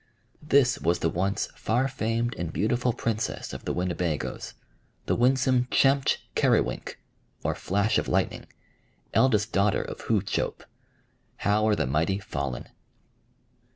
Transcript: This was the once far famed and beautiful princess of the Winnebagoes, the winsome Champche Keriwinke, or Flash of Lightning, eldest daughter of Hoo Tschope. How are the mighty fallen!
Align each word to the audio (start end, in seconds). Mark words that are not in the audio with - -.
This 0.41 0.79
was 0.81 0.97
the 0.97 1.11
once 1.11 1.45
far 1.55 1.87
famed 1.87 2.33
and 2.35 2.51
beautiful 2.51 2.91
princess 2.91 3.53
of 3.53 3.65
the 3.65 3.71
Winnebagoes, 3.71 4.55
the 5.05 5.15
winsome 5.15 5.67
Champche 5.69 6.17
Keriwinke, 6.35 6.97
or 7.43 7.53
Flash 7.53 7.99
of 7.99 8.07
Lightning, 8.07 8.47
eldest 9.13 9.51
daughter 9.51 9.83
of 9.83 10.01
Hoo 10.01 10.23
Tschope. 10.23 10.63
How 11.45 11.67
are 11.67 11.75
the 11.75 11.85
mighty 11.85 12.17
fallen! 12.17 12.69